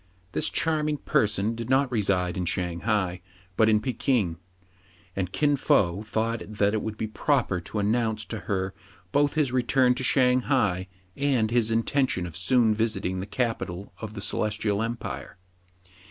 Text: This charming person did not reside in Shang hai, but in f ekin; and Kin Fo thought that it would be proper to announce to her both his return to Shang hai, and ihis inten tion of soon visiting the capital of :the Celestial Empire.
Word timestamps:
This 0.31 0.49
charming 0.49 0.97
person 0.97 1.53
did 1.53 1.69
not 1.69 1.91
reside 1.91 2.35
in 2.35 2.45
Shang 2.47 2.79
hai, 2.79 3.21
but 3.55 3.69
in 3.69 3.75
f 3.75 3.83
ekin; 3.83 4.37
and 5.15 5.31
Kin 5.31 5.55
Fo 5.55 6.01
thought 6.01 6.41
that 6.47 6.73
it 6.73 6.81
would 6.81 6.97
be 6.97 7.05
proper 7.05 7.61
to 7.61 7.77
announce 7.77 8.25
to 8.25 8.39
her 8.49 8.73
both 9.11 9.35
his 9.35 9.51
return 9.51 9.93
to 9.93 10.03
Shang 10.03 10.39
hai, 10.41 10.87
and 11.15 11.51
ihis 11.51 11.71
inten 11.71 12.09
tion 12.09 12.25
of 12.25 12.35
soon 12.35 12.73
visiting 12.73 13.19
the 13.19 13.27
capital 13.27 13.93
of 14.01 14.15
:the 14.15 14.21
Celestial 14.21 14.81
Empire. 14.81 15.37